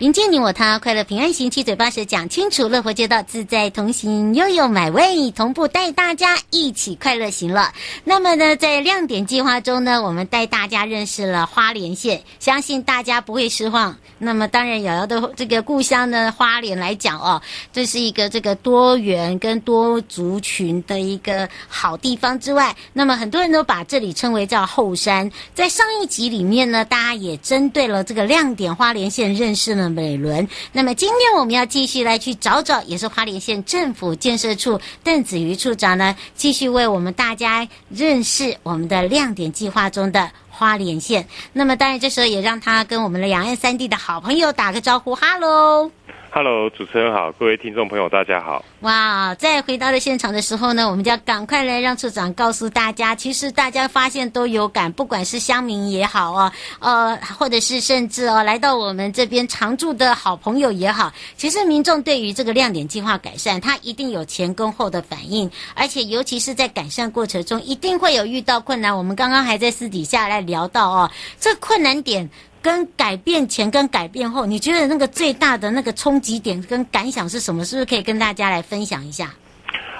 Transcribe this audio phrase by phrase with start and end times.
[0.00, 7.72] 迎接你我他，快乐平安行，七嘴八舌讲清楚，乐活街道自在同行，悠悠美味同步带大家一起快乐行了。
[8.04, 13.96] 那么呢，在亮点计划中呢，我们带大家认识了花莲县，相信大家不会失望。
[14.18, 25.28] 那么当然，瑶瑶的这个故乡呢，花莲来讲哦，这是一个这个多元跟多族群的一个好地方之外，那么很多人都把这里称为叫后山。
[25.56, 29.87] 在上一集里面呢，大家也针对了这个亮点花莲县认识呢。
[29.90, 41.26] 美伦，那么今天我们要继续来去找找，也是花莲县政府建设处邓子瑜处长呢，继续为我们大家认识我们的亮点计划中的花莲县。
[41.52, 45.90] 那么当然，这时候也让他跟我们的两岸三地的好朋友打个招呼，哈喽。
[46.30, 48.62] Hello，主持人好，各位听众朋友，大家好。
[48.80, 68.96] 哇，在回到了现场的时候呢，我们就要赶快来让处长告诉大家，其实大家发现都有感，不管是乡民也好哦，呃，或者是甚至哦，来到我们这边常住的好朋友也好，其实民众对于这个亮点计划改善，他一定有前跟后的反应，而且尤其是在改善过程中，一定会有遇到困难。
[68.96, 72.28] 我们刚刚还在私底下来聊到哦，这困难点。
[72.60, 77.64] 跟改变前跟改变后，你觉得那个最大的那个冲击点跟感想是什么？
[77.64, 79.32] 是不是可以跟大家来分享一下？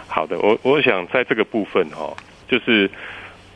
[0.06, 2.16] 好的，我我想在这个部分哈，
[2.48, 2.90] 就是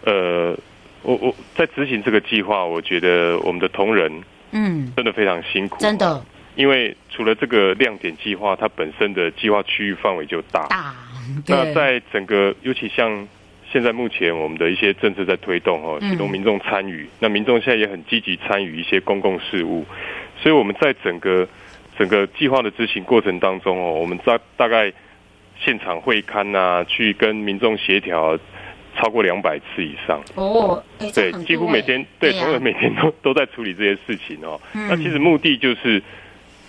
[0.05, 0.57] 呃，
[1.03, 4.23] 我我在执行这个计划，我觉得我们的同仁
[4.53, 10.95] 嗯，真的非常辛苦，真的，因为除了这个亮点计划，它本身的计划区域范围就大，大，
[11.47, 13.29] 那在整个尤其像。
[13.73, 17.09] 现在目前我们的一些政策在推动哦，启动民众参与。
[17.19, 19.87] 那民众现在也很积极参与一些公共事务，
[20.37, 21.49] 所以我们在整个
[21.99, 24.93] 整个计划的执行过程当中哦，我们在大概
[25.59, 28.39] 现场会刊呐，去跟民众协调
[28.95, 30.85] 超过两百次以上哦。
[31.15, 34.61] 对，几乎每天对，同仁每天都都在处理这些事情哦。
[34.75, 36.03] 那其实目的就是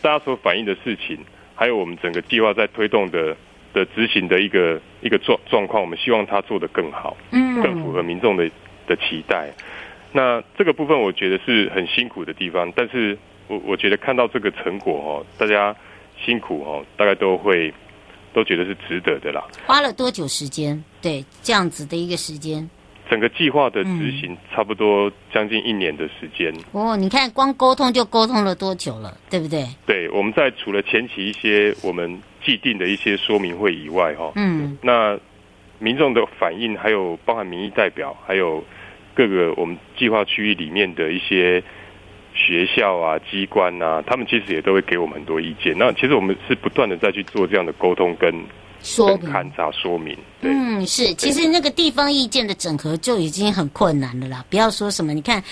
[0.01, 1.17] 大家所反映的事情，
[1.53, 3.35] 还有我们整个计划在推动的。
[3.73, 8.49] 的执行的一个一个状状况，我们希望他做得更好，嗯，更符合民众的
[8.87, 9.49] 的期待。
[10.11, 13.17] 那这个部分我觉得是很辛苦的地方，但是
[13.47, 15.75] 我我觉得看到这个成果哦，大家
[16.23, 17.73] 辛苦哦，大概都会
[18.31, 19.43] 都觉得是值得的啦。
[19.65, 20.81] 花了多久时间？
[21.01, 22.69] 对，这样子的一个时间。
[23.09, 26.53] 整个计划的执行差不多将近一年的时间。
[26.71, 29.65] 哦，你看光沟通就沟通了多久了，对不对？
[29.85, 32.21] 对，我们在除了前期一些我们。
[32.45, 35.17] 既定的一些说明会以外，哈，嗯，那
[35.79, 38.61] 民众的反应，还有包含民意代表，还有
[39.13, 41.63] 各个我们计划区域里面的一些
[42.33, 45.73] 学校啊、机关啊，他们其实也都会给我们很多意见。
[45.77, 48.43] 那其实我们是不断的在去做这样的沟通跟
[48.83, 50.15] 说明、勘察、说明。
[50.41, 54.45] 嗯，是，其实那个地方意见的整合就已经很困难了啦。
[54.49, 55.43] 不要说什么，你看。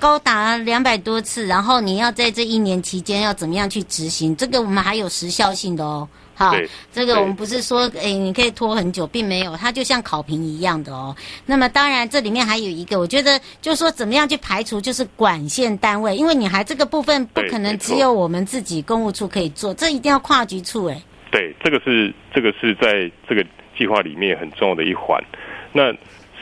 [0.00, 4.36] 高达两百多次，然后你要在这一年期间要怎么样去执行？
[4.36, 6.06] 这个我们还有时效性的哦。
[6.34, 6.52] 好，
[6.92, 11.16] 这个我们不是说诶你可以拖很久，并没有，它就像考评一样的哦。
[11.46, 21.02] 那么当然这里面还有一个，我觉得就是说怎么样去排除，就是管线单位，因为你还这个部分不可能只有我们自己公务处可以做，这一定要跨局处诶。
[21.34, 23.44] 对，这个是这个是在这个
[23.76, 25.20] 计划里面很重要的一环。
[25.72, 25.92] 那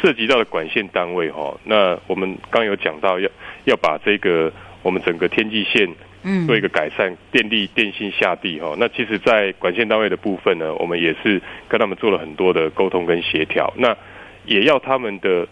[0.01, 3.29] 涉及到的管线单位哈，那我们刚有讲到要。
[3.65, 5.89] 要把这个我们整个天际线
[6.25, 8.75] 嗯做一个改善，电力电信下地哈。
[8.77, 13.73] 那其实，在管线单位的部分呢，我们也是跟他们做了很多的沟通跟协调。
[13.77, 13.97] 那
[14.47, 15.47] 也要他们的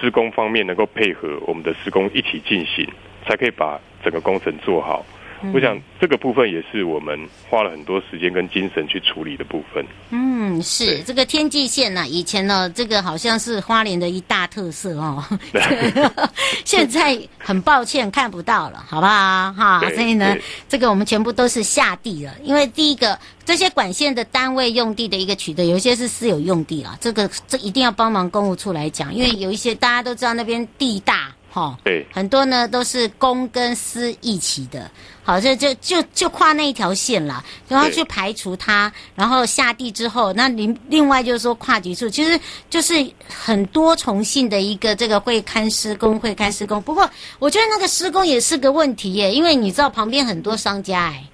[0.00, 2.88] 施工方面能够配合我们的施工一起进行，
[3.26, 5.04] 才可以把整个工程做好。
[5.52, 7.18] 我想这个部分也是我们
[7.48, 9.84] 花了很多时间跟精神去处理的部分。
[10.10, 15.22] 嗯，是这个天际线呢、啊，以前呢，这个好像是花莲的一大特色哦。
[16.64, 19.52] 现在很抱歉看不到了，好不好？
[19.52, 20.36] 哈，所以呢，
[20.68, 22.32] 这个我们全部都是下地了。
[22.42, 31.33] 因为第一个，这些管线的单位用地的一个取得，有一些是私有用地啊，这个这一定要帮忙公务处来讲，因为有一些大家都知道那边地大。
[31.54, 34.90] 哈，对，很多呢都是公跟私一起的，
[35.22, 42.36] 好，就就就就跨那一条线啦，然后去排除它，然后下地之后，那另另外就是说跨局处，其实
[42.68, 42.94] 就是
[43.28, 46.82] 很多重性的一个这个会勘施工，会勘施工。
[46.82, 47.08] 不过
[47.38, 51.24] 我觉得那个施工也是个问题耶，因为你知道旁边很多商家哎。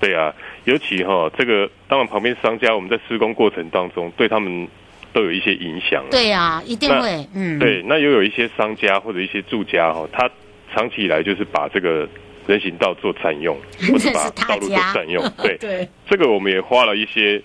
[0.00, 0.32] 对啊，
[0.64, 4.66] 尤其哈这个，当然旁边商家我们在施工过程当中对他们。
[5.14, 6.04] 都有一些影响。
[6.10, 7.26] 对呀、啊，一定会。
[7.34, 10.28] 嗯，对，那又有一些商家或者一些住家哈，他
[10.74, 12.06] 长期以来就是把这个
[12.46, 13.56] 人行道做占用，
[13.90, 15.24] 或者把道路做占用。
[15.40, 17.40] 对对，这个我们也花了一些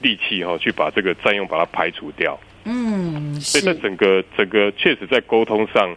[0.00, 2.38] 力气哈，去把这个占用把它排除掉。
[2.64, 5.96] 嗯所以在整个整个确实在沟通上，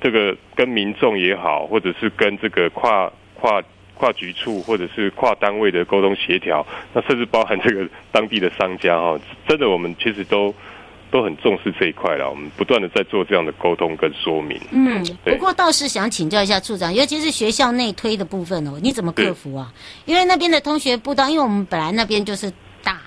[0.00, 3.62] 这个跟民众也好，或者是跟这个跨跨
[4.00, 10.54] 跨局处或者是跨单位的沟通协调，那甚至包含这个当地的商家哈，真的我们其实都。
[11.12, 14.56] 都很重视这一块了，我们不断的在做这样的沟通跟说明。
[14.70, 19.72] 嗯，不过倒是想请教一下处长，尤其是学校内推的部分哦，你怎么克服啊？
[20.04, 22.48] 因为那边的同学步道，因为我们本来那边就是
[22.84, 23.00] 大，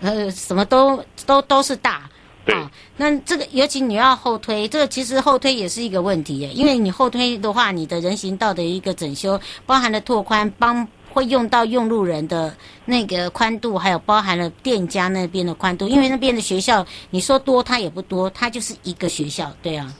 [0.00, 2.08] 呃，什么都都都是大。
[2.48, 2.56] 对。
[2.56, 10.88] 啊，那这个尤其你要后推，这个其实后推也是一个问题耶，因为你后推的话，你的人行道的一个整修，包含了拓宽帮。
[11.10, 12.54] 会用到用路人的
[12.84, 19.92] 那个宽度，还有包含了店家那边的宽度，因为那边的学校，你说多它也不多，它就是一个学校，对啊。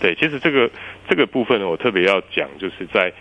[0.00, 0.68] 对，其实这个
[1.06, 3.12] 这个部分呢，我特别要讲，就是在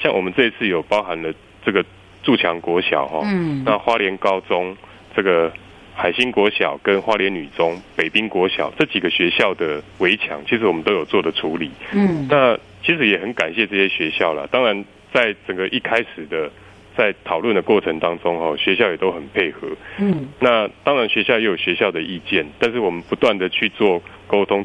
[0.00, 1.32] 像我们这一次有包含了
[1.64, 1.84] 这个
[2.22, 4.76] 筑强国小哈，嗯，那花莲高中
[5.16, 5.50] 这个
[5.96, 14.46] 海星国小跟花莲女中、北滨国小这几个学校的围墙，其实我们都有做的处理，嗯，那其实也很感谢这些学校了。
[14.48, 16.48] 当然，在整个一开始的。
[16.96, 19.68] 在讨论的过程当中，哈，学校也都很配合。
[19.98, 24.64] 嗯，那当然学校也有学校的意见，但是我们不断的去做沟通，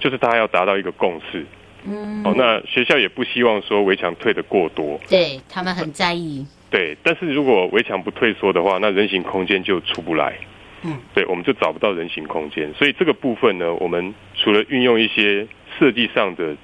[0.00, 1.46] 就是大家要达到一个共识。
[1.84, 6.44] 嗯，哦，那学校也不希望说围墙退的过多，对他们很在意。
[6.68, 10.36] 对，但是如果围墙不退缩的话，那人行空间就出不来。
[10.82, 15.46] 嗯，对，我们就找不到人行空间，所以这个部分呢，我们除了运用一些
[15.78, 16.56] 设计上的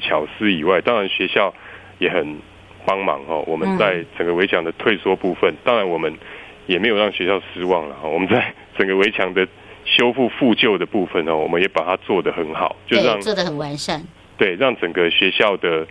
[0.00, 1.54] 巧思以外，当然学校
[1.98, 2.38] 也很。
[2.86, 6.14] 帮忙哦，我们在整个围墙的退缩部分，当然我们
[6.66, 8.06] 也没有让学校失望了哈。
[8.06, 9.48] 我们在整个围墙的
[9.86, 14.02] 修复复旧的部分呢，我们也把它做得很好，就让做得很完善。
[14.36, 15.86] 对，让整个学校的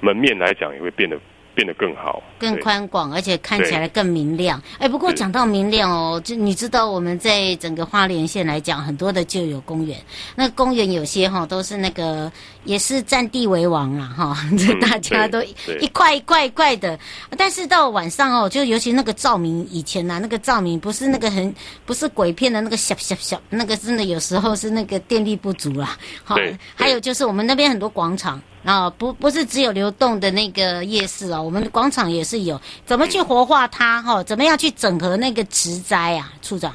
[0.00, 1.18] 门面来讲也会变得。
[1.54, 4.60] 变得更好，更宽广，而且看起来更明亮。
[4.78, 9.96] 哎，不过讲到明亮哦，就你知道我们在整个花莲县来讲，很多的就有公园，
[10.34, 12.30] 那公园有些哈都是那个
[12.64, 15.42] 也是占地为王啦哈， 这大家都
[15.80, 16.98] 一块一块一块的。
[17.38, 21.54] 但是到晚上哦，就尤其那个照明，以前呐、啊、那个照明不是那个很
[21.86, 25.96] 不是鬼片的那个小小小，那个真的有时候是那个电力不足啦。
[26.24, 26.36] 好，
[26.74, 28.42] 还有就是我们那边很多广场。
[28.64, 34.00] 啊，不不是只有流动的那个夜市哦，我们的广场也是有，怎么去活化它？
[34.00, 36.32] 哈，怎么样去整合那个植栽啊？
[36.40, 36.74] 处长，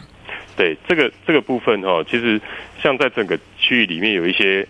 [0.55, 2.39] 对这个这个部分哈，其实
[2.79, 4.67] 像在整个区域里面有一些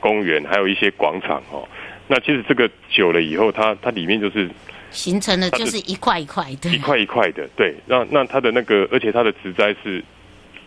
[0.00, 1.68] 公园，还有一些广场哦。
[2.08, 4.48] 那其实这个久了以后，它它里面就是
[4.90, 7.46] 形成了就是一块一块的，一块一块的。
[7.54, 10.02] 对，那那它的那个，而且它的植栽是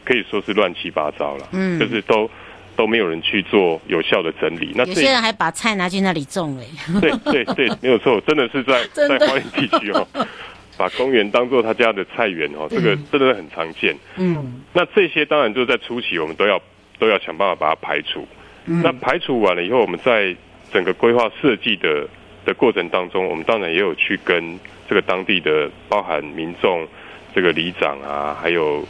[0.05, 2.29] 可以说是乱七八糟了，嗯，就是都。
[2.77, 6.63] 都没有人去做有效的整理，那有些人还把菜拿去那里种了。
[7.01, 10.07] 对对对， 没有错，真的是在 在花莲地区哦，
[10.77, 13.97] 把公园当做他家的菜园哦，这个真的很常见。
[14.15, 16.61] 嗯，那这些当然就是在初期，我们都要
[16.99, 18.25] 都要想办法把它排除。
[18.67, 20.35] 嗯、那排除完了以后，我们在
[20.71, 22.07] 整个规划设计的
[22.45, 26.87] 的过程当中，我们当然也有去跟这个当地的包含民众、
[27.33, 28.87] 这个里长啊，还有。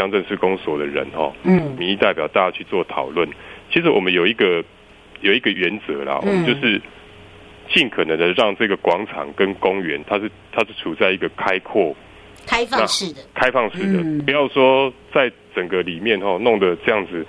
[0.00, 3.28] 乡镇市公所的人哈，嗯，民意代表大家去做讨论。
[3.70, 4.64] 其实我们有一个
[5.20, 6.80] 有一个原则啦，我们就是
[7.68, 11.94] 尽可能的让这个广场跟公园，它是它是处在一个开阔、
[12.46, 17.26] 开放式的、开放式的，不要说在整个里面哈弄得这样子，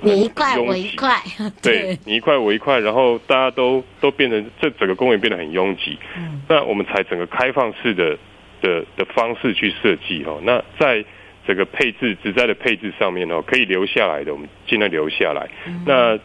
[0.00, 1.16] 你一块我一块，
[1.60, 5.98] 对，你一块我一块，然后大家都都变成这整个公园变得很拥挤。
[6.16, 8.16] 嗯那我们才整个开放式的
[8.60, 10.38] 的的方式去设计哈。
[10.42, 11.04] 那在
[11.46, 15.48] 这个配置植栽的配置上面哦，可以留下来的，我们尽量留下来。
[15.66, 16.18] 嗯、那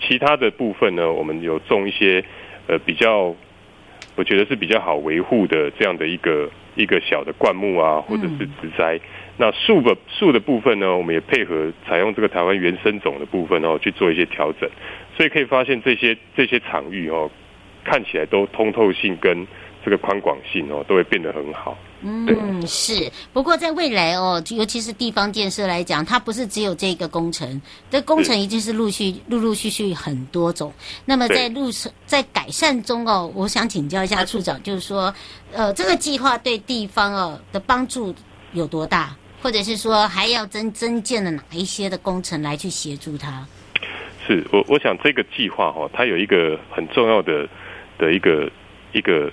[0.00, 2.24] 其他的部分呢，我们有种一些
[2.66, 3.34] 呃比较，
[4.16, 8.96] 我觉得是比较好维护的这样的一个一个小的灌木啊，或者是植栽。
[8.96, 9.00] 嗯、
[9.36, 14.68] 那树的树的部分呢，我们也配合采用这个台湾原生种的部分哦，去做一些调整。
[15.16, 17.30] 所以可以发现这些这些场域哦，
[17.84, 19.46] 看起来都通透性跟
[19.84, 21.76] 这个宽广性哦，都会变得很好。
[22.00, 23.10] 嗯，是。
[23.32, 30.72] 不过在未来哦，尤其是地方建设来讲，它不是只有这个工程，这工程已经是陆续、陆陆续续很多种。
[31.04, 35.12] 那么在路程在改善中哦，我想请教一下处长，就是说，
[35.52, 38.14] 呃，这个计划对地方哦的帮助
[38.52, 43.44] 有多大，或者是说还要增增建了哪一些的工程来去协助它？
[44.26, 47.48] 是我我想这个计划哈，它有一个很重要的
[47.98, 48.48] 的一个
[48.92, 49.32] 一个。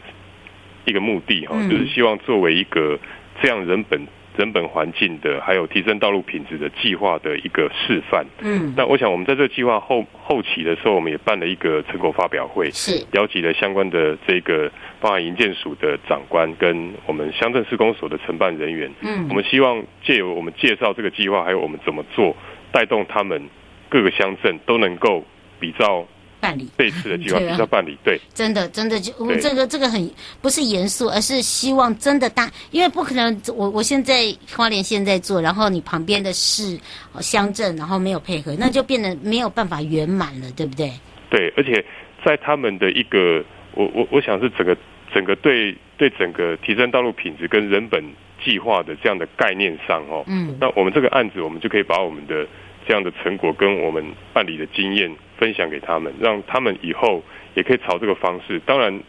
[0.86, 2.98] 一个目的哈，就是希望作为一个
[3.42, 4.00] 这样人本
[4.38, 8.26] 人本环境的，还有提升道路品质的计划的一个示范。
[8.42, 18.92] 嗯，那我想我们在这个计划后后期的时候，我们也办了一个成果发表会，是邀集了相关的这个包含营建署的长官跟我们乡镇施工所的承办人员。
[19.02, 22.36] 嗯，我们希望借由我们介绍这个计划，还有我们怎么做
[22.72, 23.50] 带动他们
[23.88, 25.24] 各个乡镇都能够
[25.60, 26.06] 比照。
[26.46, 30.12] 办理这次的计划比较办理，对，真的真的就我们这个这个很
[30.42, 36.80] 不是严肃，而是希望真的大，因为不可能我我现在花莲现在做，然后你旁边的市
[37.20, 40.92] 乡镇然后没有配合，那就变得没有办法圆满了，对不对？
[41.32, 41.84] 对，而且
[42.24, 44.78] 在他们的一个我我我想是整个
[45.12, 48.04] 整个对对整个提升道路品质跟人本
[48.44, 52.46] 计划的这样的概念上哦，嗯，那我们这个案子我们就可以把我们的。
[52.88, 57.24] 这样的成果跟我们办理的经验分享给他们，让他们以后
[57.56, 58.60] 也可以朝这个方式。
[58.66, 59.00] 当然，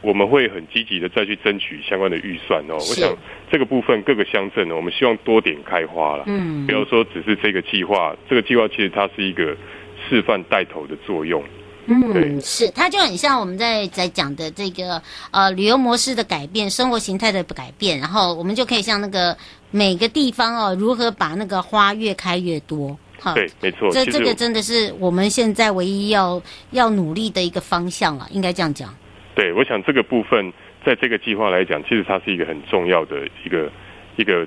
[0.00, 2.74] 我们会很积极的再去争取相关的预算哦。
[2.74, 3.16] 我想
[3.50, 6.24] 这个部分各个乡镇呢，我们希望多点开花了。
[6.26, 9.56] 嗯，不要说只是这个计划，这个计划其实它是一个
[10.08, 11.42] 示范带头的作用。
[11.86, 15.00] 嗯，是，它就很像我们在在讲的这个
[15.30, 19.36] 呃旅游模式的改变、生活形态的改变，然后我们就可以像那个
[19.70, 22.98] 每个地方哦，如何把那个花越开越多。
[23.20, 28.92] 好，对，没错，这这个真的是我们现在唯一要要努力的一个方向了，应该这样讲。
[29.34, 30.52] 对，我想这个部分
[30.84, 33.70] 在这个计划来讲，其实它是一个很重要的一个
[34.16, 34.46] 一个，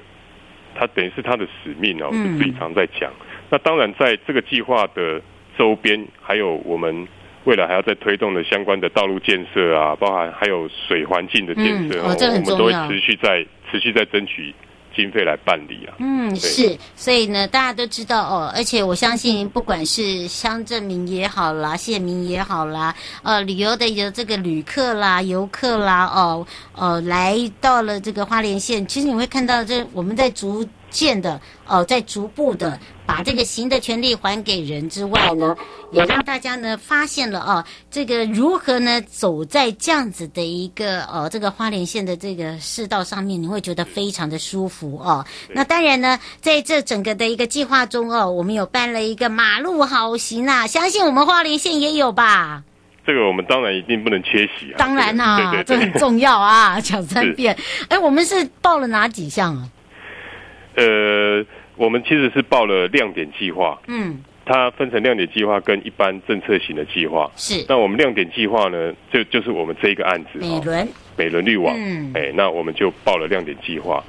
[0.75, 3.09] 它等于是它的使命哦，是自己常在讲。
[3.11, 5.21] 嗯、那当然，在这个计划的
[5.57, 7.07] 周边，还有我们。
[7.45, 14.53] 未来还要再推动的相关的道路建设啊，包含还有水环境的建设，嗯哦、我们都会持续在持续在争取
[14.95, 15.95] 经费来办理啊。
[15.99, 22.93] 嗯，是，所以呢，大家都知道哦，而且我相信，不管是乡镇民也好啦，县民也好啦，
[23.23, 32.77] 呃，旅游的有这个旅客啦、游客啦，哦，呃，来到了这个花莲县，其实你会看到这我们在逐渐的哦，在逐步的
[33.09, 35.55] 把这个行的权利还给人之外呢，
[35.91, 45.25] 也让大家呢发现了啊，这个如何呢走在这样子的一个呃这个花莲县的这个市道上面，你会觉得非常的舒服哦。
[45.49, 52.61] 那当然呢，在这整个的一个计划中哦，我们有办了一个马路好行啊，相信我们花莲县也有吧？
[53.07, 54.77] 这个我们当然一定不能缺席啊。
[54.77, 57.57] 当然啦、啊，对对对，这很重要啊，讲三遍。
[57.87, 59.67] 哎，我们是报了哪几项啊？
[60.75, 61.43] 呃，
[61.79, 67.31] 我们其实是报了亮点计划，嗯，它分成亮点计划跟一般政策型的计划。
[67.37, 74.03] 是，那我们亮点计划呢，就就是我们这一个案子，美轮美仑绿网，嗯，哎，那我们就报了亮点计划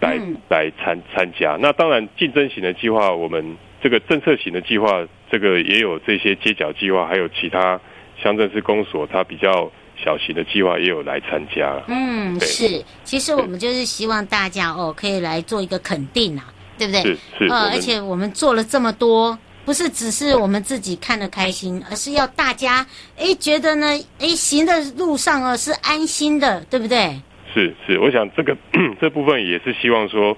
[0.00, 1.56] 来、嗯、来参参加。
[1.58, 7.80] 那当然，竞争型的计划，我们这个政策型的计划，这个也有这些街角计划，还有其他
[8.22, 9.72] 乡镇市公所，它比较。
[10.02, 11.84] 小型的计划也有来参加了。
[11.86, 17.02] 嗯，是，其实我们就是希望大家哦，可以来做一个肯定啊，对不对？
[17.02, 17.46] 是是。
[17.48, 22.86] 呃，而且我们做了这么多，不是只是我们自己看得开心，而是要大家
[23.18, 23.86] 哎觉得呢，
[24.18, 27.20] 哎行的路上哦是安心的，对不对？
[27.54, 28.56] 是是，我想这个
[29.00, 30.36] 这部分也是希望说，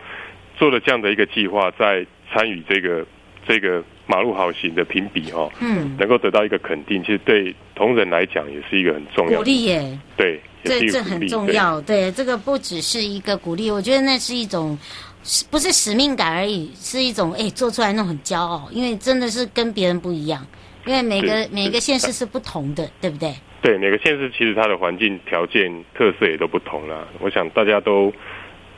[0.58, 3.06] 做了这样的一个计划，在参与这个
[3.46, 3.82] 这个。
[4.06, 9.98] 马路好行的评比哦，嗯，能够得到一个肯定，其实对同仁来讲也是一个很重要的鼓励耶。
[10.14, 11.80] 对，这这很重要。
[11.80, 14.78] 对，对，这个不只是一个鼓励，我觉得那是一种，
[15.50, 20.46] 不是使命感而已，是一种哎做出来那种很骄傲，因为真的是跟别人不一样，
[20.86, 23.34] 因为每个每个县市是不同的，对不对？
[23.62, 27.06] 对，每个县市其实它的环境条件特色也都不同啦。
[27.20, 28.12] 我想大家都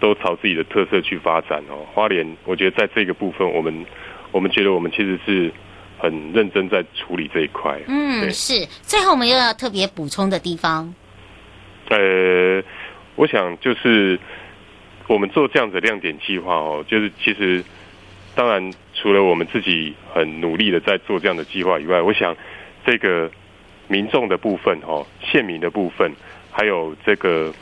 [0.00, 1.84] 都朝自己的特色去发展哦。
[1.92, 3.84] 花莲，我觉得在这个部分我们。
[4.32, 5.50] 我们觉得我们其实是
[5.98, 7.80] 很认真在处理这一块。
[7.86, 8.66] 嗯，是。
[8.82, 10.92] 最后我们又要特别补充的地方。
[11.88, 12.62] 呃，
[13.14, 14.18] 我想就是
[15.08, 17.64] 我们做这样子的亮点计划哦，就是其实
[18.34, 22.36] 当然除了我们自己很努力的在做这样的计划以外，我想
[22.84, 23.30] 这个
[23.88, 26.12] 民众的部分哦，县民的部分，
[26.50, 27.52] 还有这个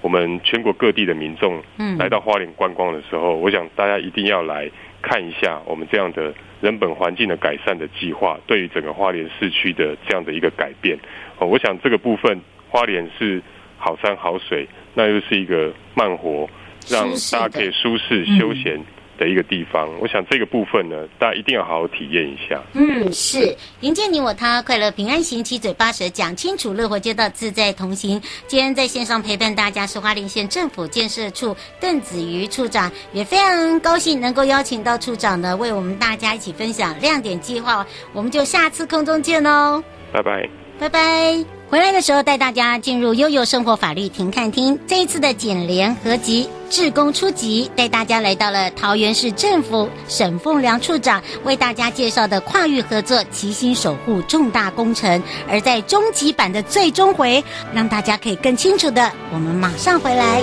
[0.00, 4.70] 我们全国各地的民众，嗯，来到花莲观光的时候，我想大家一定要来。
[5.00, 10.98] 看一下我们这样的人本环境的改善的计划，对于整个花莲市区的这样的一个改变，
[11.38, 13.40] 哦，我想这个部分花莲是
[13.78, 16.50] 好山好水，那又是一个慢活，
[16.88, 18.78] 让大家可以舒适休闲。
[19.18, 22.62] 的一个地方，我想这个部分呢，大家一定要好好体验一下。
[22.74, 28.22] 嗯，是迎接你我他，快乐平安行，七嘴八舌讲清楚，乐活街道自在同行。
[28.46, 37.84] 今天在线上陪伴大家是花莲县政府建设处邓子瑜处长，也非常高兴能够邀请到处长呢，为我们大家一起分享亮点计划。
[38.12, 41.44] 我们就下次空中见哦，拜拜，拜拜。
[41.68, 55.22] 回来的时候带大家进入悠悠生活法律庭看厅，这一次的简联合集志工初级带大家来到了桃园市政府，沈凤良处长为大家介绍的跨域合作，齐心守护重大工程。
[55.48, 60.42] 而在终极版的最终回，让大家可以更清楚的，我们马上回来。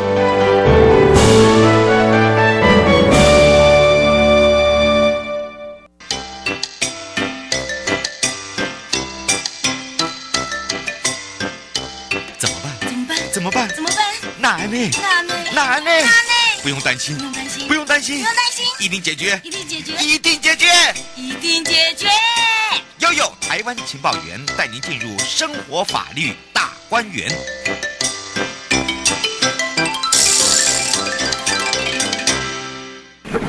[12.38, 12.74] 怎么办？
[12.82, 13.17] 怎么办？
[13.32, 13.70] 怎么办？
[13.70, 13.96] 怎么办？
[14.39, 14.91] 哪里？
[15.55, 15.89] 难呢，
[16.62, 20.67] 不用担心，不用担心，不用担心，不用担心，一定解决，一定解决，一定解决，
[21.15, 22.07] 一定解决。
[23.00, 27.33] 悠悠台湾情报员带您进入生活法律大观园。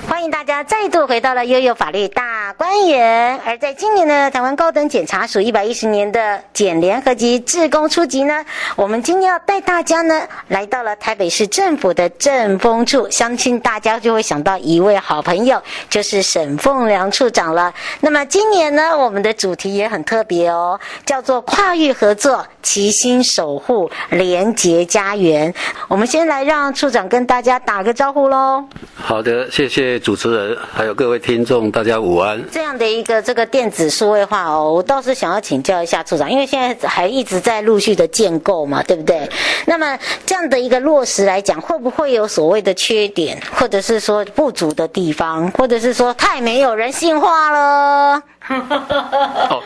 [0.09, 2.23] 欢迎大家再度回到了悠悠法律大
[2.57, 3.39] 官员。
[3.45, 8.45] 而在今年呢，台湾高等检察署一百一十年的检联合集志工初级呢，
[8.75, 17.73] 我们今天要带大家呢来到了台北市政府的政风处，相信大家就会想到一位好朋友，就是沈凤良处长了。
[18.01, 25.53] 那么今年呢，我们的主题也很特别哦，叫做跨域合作，齐心守护廉洁家园。
[25.89, 28.65] 我们先来让处长跟大家打个招呼喽。
[28.95, 32.43] 好的，谢谢主持人，还有各位听众，大家午安。
[32.51, 39.29] 这样的一个这个电子数位化哦，我倒是想要请教一下处长，因为现在还一直在陆续的建构嘛，对不对？
[39.67, 48.23] 那么这样的一个落实来讲，会不会有所谓的缺点，或者是说不足的地方，或者是说太没有人性化了？
[48.49, 49.63] 哦，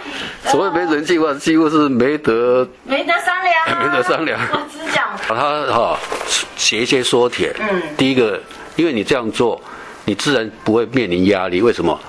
[0.47, 4.41] 所谓没人性化，几乎是没得没得商量、啊， 没得商量。
[4.53, 5.99] 我只讲把它哈
[6.57, 7.55] 写一些缩帖。
[7.59, 8.41] 嗯，第一个。
[8.77, 9.61] 因为你这样做，
[10.07, 11.61] 你自然不会面临压力。
[11.61, 12.01] 为什么？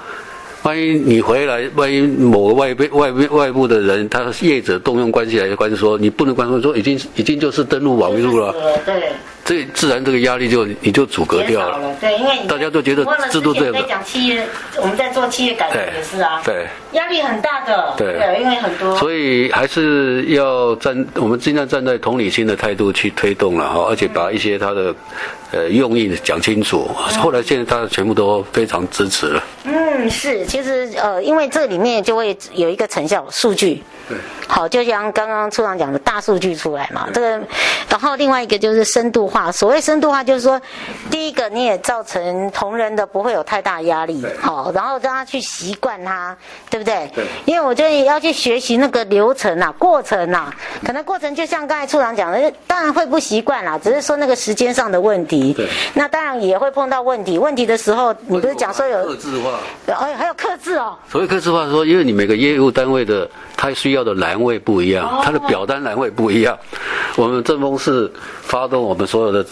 [0.64, 8.54] 万一你回来，万一某个外边、外边、外部的人，他业者动用关系来关说，你不能关说说已经已经就是登录网路了。
[8.86, 9.12] 对。
[9.52, 11.78] 这自然这个压力就你就阻隔掉了。
[11.78, 13.74] 了对，因为大家都觉得制度这个。
[13.74, 16.42] 在讲企业，我们在做企业改革也是啊。
[16.46, 16.66] 对。
[16.94, 17.94] 压力很大的。
[17.98, 18.14] 对。
[18.14, 18.96] 对，因为很多。
[18.98, 24.96] 所以还是要站，我们尽量站在同理心的态度去推动了哈，而且把一些他的
[25.52, 26.90] 呃用意讲清楚。
[27.20, 29.44] 后来现在大家全部都非常支持了。
[29.66, 33.84] 嗯，是，其实呃，因为这里面就会有一个成效数据。
[34.08, 34.18] 对。
[34.48, 37.28] 好，就像刚刚处长讲的大数据出来嘛，这个，
[37.90, 39.41] 然后另外一个就是深度化。
[39.50, 40.60] 所谓深度化，就是说，
[41.10, 46.36] 第一个你也造成同仁的不会有太大压力，好，然后让他去习惯他，
[46.70, 47.10] 对不对？
[47.16, 47.24] 对。
[47.46, 50.54] 因为我觉得要去学习那个流程啊、过程啊，
[50.86, 55.54] 可能过程就像刚才处长讲的，当然会不习惯啦，只是说那个时间上的问题。
[55.54, 55.70] 对。
[55.94, 59.60] 那当然也会碰到问题，问题的时候，你不是讲说有克制化？
[59.94, 60.98] 哎，还有克制哦。
[61.10, 63.30] 所谓克制化，说因为你每个业务单位的。
[63.62, 66.58] 它需要的栏位不一样，它的表单栏位不一样。
[67.16, 69.46] 我们正风是发动我们所有的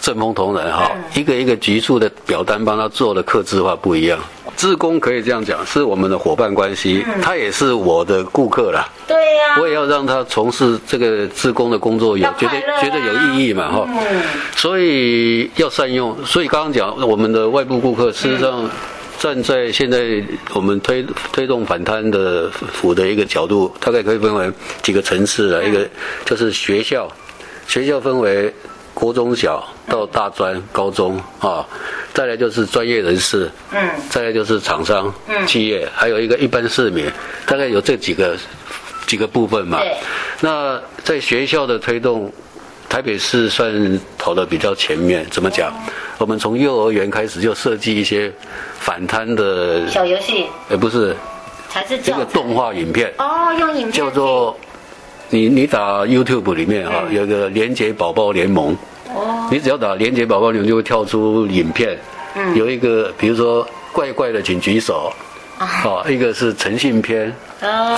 [0.00, 4.18] 政风同仁哈，一个一个局处的表单帮他做的刻字化不一样。
[4.56, 8.88] 志工可以这样讲，是我们的伙伴关系，他也是我的顾客啦。
[9.06, 13.88] 对呀，我也要让他从事这个志工的工作有觉得觉得有意义嘛哈。
[14.56, 16.16] 所以要善用。
[16.24, 18.68] 所以刚刚讲我们的外部顾客，事实上。
[19.20, 20.22] 站在现在
[20.54, 24.48] 我们推推动反贪的府的一个角度，大概可以分为
[24.80, 25.68] 几个层次了。
[25.68, 25.84] 一个
[26.24, 27.10] 就是学校，
[27.66, 28.54] 学校分为
[28.98, 31.64] 国中小到大专、高中啊，
[32.12, 35.14] 再来就是专业人士，嗯，再来就是厂商、
[35.46, 37.06] 企业，还有一个一般市民，
[37.46, 38.36] 大概有这几个
[39.06, 39.80] 几个部分嘛。
[40.40, 42.32] 那在学校的推动。
[42.90, 45.70] 台北市算跑得比较前面，怎么讲？
[46.16, 48.32] 我们从幼儿园开始就设计一些
[48.80, 51.14] 反贪的小游戏，也不是，
[51.68, 54.58] 才是这个动画影片哦，用影片叫做
[55.30, 58.76] 你你打 YouTube 里面啊，有个廉洁宝宝联盟
[59.14, 61.98] 哦，你只要打廉洁宝宝联盟就会跳出影片，
[62.34, 65.12] 嗯，有一个比如说怪怪的请举手
[65.58, 67.32] 啊，一个是诚信片，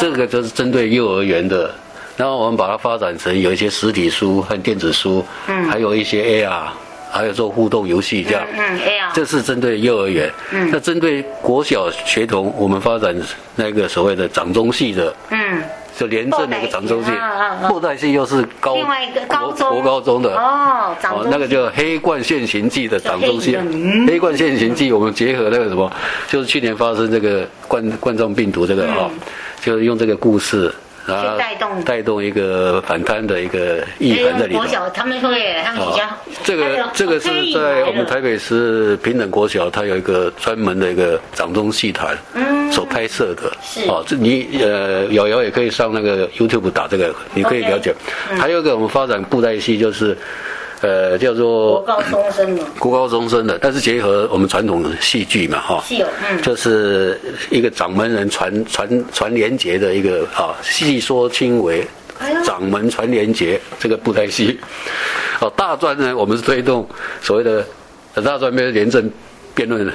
[0.00, 1.72] 这个就是针对幼儿园的。
[2.16, 6.64] 然后我们把它发展成有一些实体书和电子书，嗯，还有一些 AR，
[7.10, 8.46] 还有做互动游戏这样，
[9.14, 13.16] 这是针对幼儿园，嗯，那针对国小学童，我们发展
[13.56, 15.62] 那个所谓的掌中戏的，嗯，
[16.00, 17.10] 就廉政那个掌中戏，
[17.68, 19.68] 后代性又是高另外一个高中。
[19.68, 20.34] 国高中的。
[20.34, 23.54] 哦，哦，那个叫黑冠现行记的长周期，
[24.08, 25.92] 黑冠现行记，我们结合那个什么，
[26.26, 29.10] 就是去年发生这个冠冠状病毒这个哈，
[29.60, 30.74] 就是用这个故事。
[31.06, 34.60] 然后带动带动一个反贪的一个意涵在里头。
[34.60, 36.04] 国小他们会，他们比较。
[36.44, 43.52] 这个这个是在我们台北市平等国小，它有一个专门的一个掌中戏团，嗯，所拍摄的。
[43.62, 43.88] 是。
[43.88, 47.94] 哦，这你呃，瑶瑶也可以上那个 YouTube 打这个，你可以了解。
[48.38, 50.16] 还有一个我们发展布袋戏就是。
[50.82, 61.86] 呃，叫做国高中生的，国高中生的，但是结合我们传统戏剧嘛，哈，戏有，嗯，就是一个掌门人传传传廉洁的一个啊，戏说轻为，
[62.44, 64.58] 掌门传廉洁这个布袋戏，
[65.40, 66.88] 哦，大专呢，我们是推动
[67.20, 67.64] 所谓的
[68.24, 69.10] 大专面廉政
[69.54, 69.86] 辩论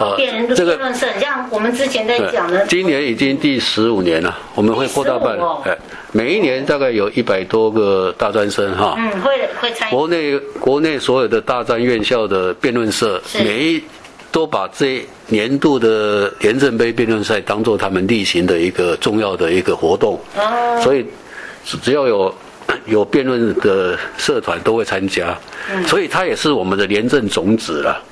[0.00, 0.16] 啊，
[0.56, 5.76] 这个辩论社，像我们之前在讲的，今年已经第十五年了，我们会扩大办，哎，
[6.10, 9.94] 每一年大概有一百多个大专生哈，嗯，会会参与。
[9.94, 13.84] 国内国内所有的大专院校的辩论社，每一
[14.32, 21.04] 都把这年度的廉政杯辩论赛当做他们例行的一个重要的一个活动，哦，所以
[21.82, 22.34] 只要有
[22.86, 25.38] 有辩论的社团都会参加，
[25.86, 28.02] 所以它也是我们的廉政种子了。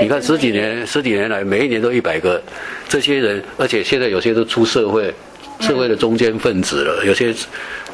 [0.00, 2.42] 你看十几年十几年来，每一年都一百个
[2.88, 5.12] 这些人，而且现在有些都出社会，
[5.60, 7.34] 社会的中间分子了，有些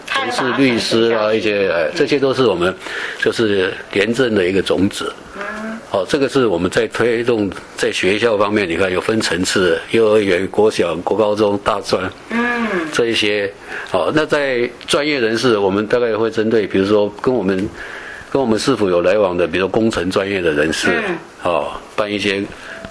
[0.07, 2.73] 从事律师啊，一些哎，这些都是我们
[3.21, 5.13] 就是廉政的一个种子。
[5.91, 13.53] 好，这个是我们在推动在学校方面，你看有分层次，幼儿园、国小、国高中、大专，嗯，这一些。
[13.91, 17.69] 好，那在专业人士，我们大概会针对，比如说跟我们。
[18.33, 22.43] 跟我们市府有来往的，比如说工程专业的人士，嗯、哦，办一些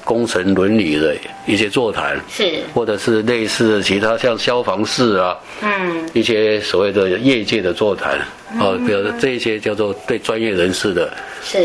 [0.03, 1.15] 工程伦理的
[1.47, 8.19] 一些座谈，是，或者是类似的其他像消防室啊，嗯，一些所谓的业界的座谈，
[8.53, 11.11] 嗯、哦，比如说这一些叫做对专业人士的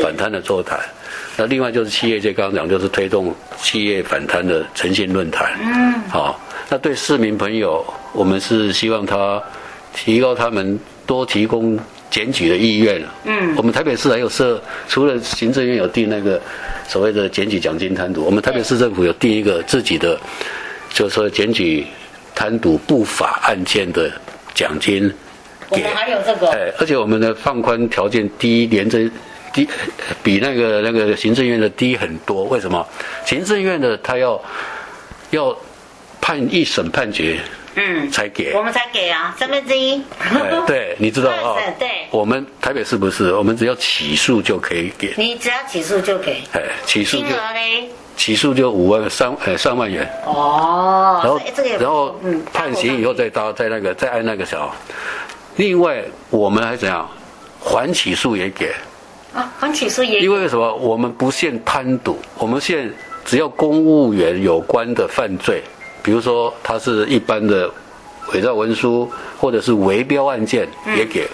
[0.02, 0.80] 反贪的座谈。
[1.36, 6.34] 那另外就是企业界刚刚讲，就是推动企业反贪的诚信论坛，嗯，好、哦，
[6.70, 7.84] 那对市民朋友，
[8.14, 9.42] 我们是希望他
[9.92, 11.78] 提高他们多提供。
[12.10, 16.40] 检举的意愿，嗯，我们台北市还有设，除了行政院有定那个
[16.88, 20.18] 所谓的检举奖金贪渎，我们台北市政府有定一个自己的，
[20.90, 21.86] 就是说检举
[22.34, 24.10] 贪渎不法案件的
[24.54, 25.12] 奖金。
[25.68, 29.10] 我们还有这个，哎，而且我们的放宽条件低，廉政
[29.52, 29.68] 低，
[30.22, 32.44] 比那个那个行政院的低很多。
[32.44, 32.86] 为什么？
[33.24, 34.40] 行政院的他要
[35.30, 35.56] 要
[36.20, 37.40] 判一审判决。
[37.76, 40.02] 嗯，才给，我们才给啊，三分之一。
[40.66, 41.56] 对，你知道啊？
[41.78, 45.12] 对，我们台北是不是，我们只要起诉就可以给。
[45.18, 46.42] 你只要起诉就给。
[46.54, 47.24] 哎，起诉就。
[47.24, 47.90] 金额嘞？
[48.16, 50.10] 起诉就五万三，呃，上万元。
[50.24, 51.20] 哦。
[51.22, 51.40] 然后，
[51.78, 52.18] 然后
[52.50, 54.74] 判刑以后再搭，再那个，再按那个小。
[55.56, 57.06] 另外，我们还怎样？
[57.60, 58.72] 缓起诉也给。
[59.34, 60.20] 啊，缓起诉也。
[60.20, 60.74] 因为什么？
[60.76, 62.90] 我们不限贪渎，我们限
[63.22, 65.62] 只要公务员有关的犯罪。
[66.06, 67.68] 比如说，它是一般的
[68.32, 71.28] 伪造文书，或者是围标案件，也给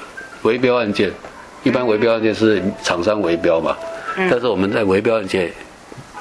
[0.44, 1.12] 围标案件。
[1.62, 3.76] 一般围标案件是厂商围标嘛，
[4.30, 5.52] 但是我们在围标案件，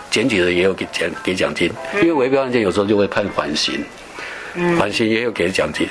[0.09, 3.81] 检举的也有给奖给奖金，因为围标案件有时候就会判缓刑，
[4.77, 5.87] 缓刑也有给奖金。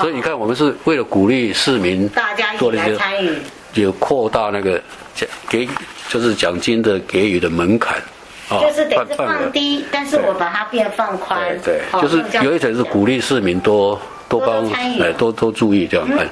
[0.00, 2.08] 所以你看，我们是为了鼓励市民
[2.56, 3.38] 做那些参与，
[3.74, 4.80] 有扩大那个
[5.16, 5.68] 奖给
[6.08, 8.00] 就是奖金的给予的门槛。
[8.48, 11.38] 就是得是放低，但是我把它变放宽。
[11.62, 16.08] 对，就是有一点是鼓励市民多多帮，哎，多多注意这样。
[16.18, 16.26] 哎，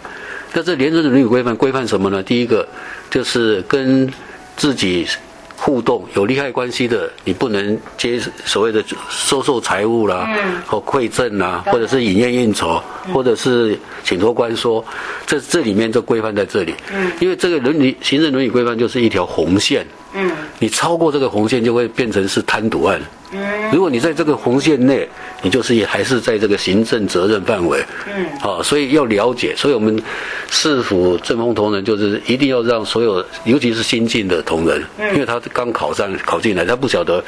[0.53, 2.23] 但是廉政伦理规范规范什么呢？
[2.23, 2.67] 第一个
[3.11, 4.11] 就是跟
[4.57, 5.07] 自己
[5.57, 10.29] 互动有利害关系的，你不能接所谓的收受财物啦，
[10.67, 12.81] 或馈赠啦，或者是饮宴应酬，
[13.13, 14.85] 或者是请托官说，
[15.27, 16.75] 这这里面就规范在这里。
[16.93, 19.87] 嗯，因为这个伦理行政伦理规范就是一条红线。
[20.13, 23.01] 嗯，你超过这个红线就会变成是贪渎案。
[23.33, 25.09] 嗯，如果你在这个红线内，
[25.43, 27.85] 你就是也还是在这个行政责任范围。
[28.07, 30.03] 嗯，好，所以要了解，所以我们
[30.51, 37.25] 市府政风同仁就是一定要让所有，尤其是新进的同仁，因为他刚考上考进来，他不晓得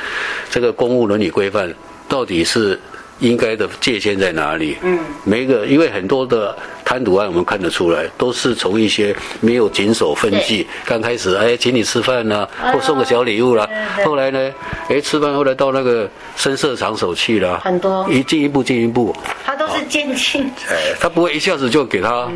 [0.51, 1.73] 这个公务伦理规范
[2.09, 2.79] 到底是。
[3.20, 4.76] 应该的界限在哪里？
[4.83, 13.68] 嗯，每一个，因为很多的贪渎案，我们看得出来，都是从一些没有谨守分际，刚开始哎，请你吃饭呐、啊，或送个小礼物啦，
[14.04, 14.52] 后来呢，
[14.88, 22.28] 哎，吃饭后来到那个深色场所去了，很多，一进一步进一步，他都是渐进，哎，他不会一下子就给他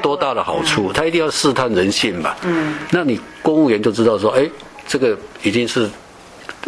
[0.00, 0.16] 多。
[0.16, 2.34] 大的好处，他一定要试探人性嘛。
[2.42, 4.46] 嗯，那你公务员就知道说，哎，
[4.86, 5.88] 这个已经是。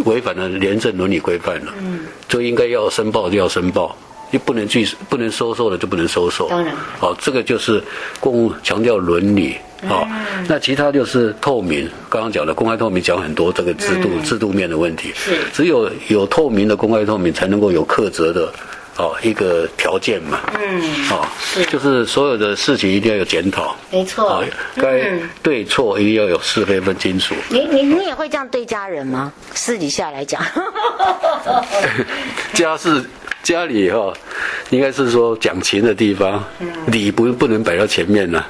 [0.05, 3.97] 违反了廉政伦理规范了，嗯，就应该要申报就要申报，
[4.31, 7.83] 你不能拒不能收受的就不能收受，当然，好，这个就是
[8.21, 10.09] 公务强调伦理，好，
[10.49, 18.53] 那其他就是透明，刚刚讲的公开透明讲很多这个制度制度面的问题，是，只有有透明的公开透明才能够有克责的。
[18.98, 24.44] 哦，一个条件嘛，嗯，哦，是，就是所有的事情一定要有检讨，没错，哦，
[24.76, 25.11] 该
[25.42, 27.35] 对错一定要有是非分清楚。
[27.48, 29.33] 你你你也会这样对家人吗？
[29.55, 30.42] 私底下来讲，
[32.52, 33.02] 家是
[33.42, 34.12] 家里哈，
[34.70, 36.44] 应该是说讲情的地方，
[36.87, 38.44] 礼不不能摆到前面呢。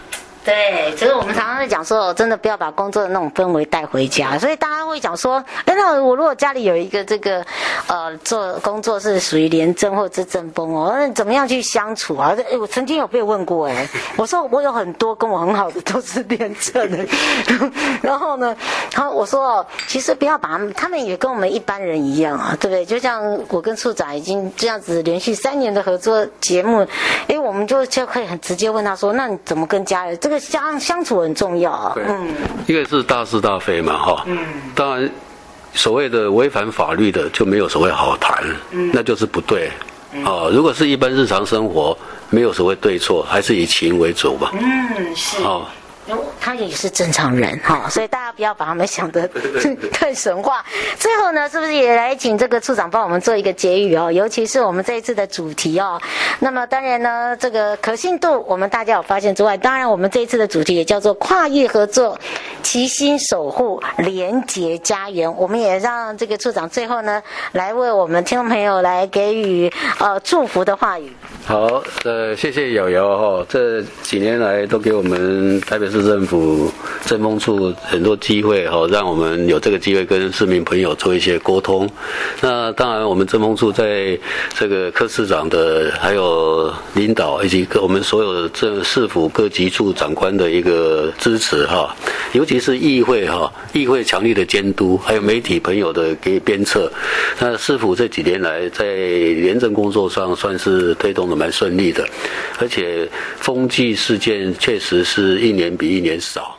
[0.44, 4.36] 对，所以我们常常在讲说，真的不要把工作的那种氛围带回家。
[4.36, 7.44] 所以大家会讲说，哎，那我如果家里有一个这个，
[7.86, 12.34] 呃，做工作是属于廉政或者是政风哦，那怎么样去相处啊？
[12.50, 17.06] 哎，我曾经有被问过，哎， 我说我有很多跟我很好的都是廉政的，
[18.02, 18.56] 然后呢，
[18.92, 22.84] 然后我说哦，其实不要把他们，他们也跟我们一般人一样啊，对不对？
[22.84, 26.84] 就像我跟处长已经这样子连续三年的合作节目，
[27.28, 30.31] 哎，我们就就可以很直接问他说，那你怎么跟家人这个？
[30.38, 31.70] 相相处很重要。
[31.70, 32.28] 啊，嗯，
[32.66, 34.38] 一个是大是大非嘛，哈，嗯，
[34.74, 35.10] 当然，
[35.74, 39.70] 所谓的违反法律的就没有所谓好谈，嗯，那就是不对，
[40.24, 41.96] 哦，如果是一般日常生活，
[42.30, 45.66] 没有所谓对错，还是以情为主吧，嗯，是，哦。
[46.40, 49.28] 他也是正常人哈，所以大家不要把他们想得
[49.92, 50.64] 太神话。
[50.98, 54.10] 最后呢，是不是也来请这个处长帮我们做一个结语哦？
[54.10, 56.00] 尤其是我们这一次的主题哦。
[56.40, 62.18] 那么当然呢，这个可信度我们大家有发现之外，当然我们这一次的主题也叫做跨域合作，
[62.62, 65.32] 齐心守护廉洁家园。
[65.36, 71.14] 我们也让这个处长最后呢，来为我们听众朋友来给予呃祝福的话语。
[71.44, 76.72] 好，呃，谢谢瑶瑶哈，这几年来都给我们台北市政府
[77.04, 81.90] 政风处很多机会哈，让我们有这个机会跟市民朋友做一些沟通。
[82.40, 84.16] 那当然，我们政风处在
[84.54, 91.92] 这个柯市长的还有领导以及各我们所有的这市府各级处长官的一个支持哈，
[92.34, 96.90] 尤其是议会哈，议会强力的监督，还有媒体朋友的给鞭策。
[97.40, 101.31] 那市府这几年来在廉政工作上算是推动。
[101.34, 102.08] 蛮顺利的，
[102.58, 106.56] 而且风季事件确实是一年比一年少。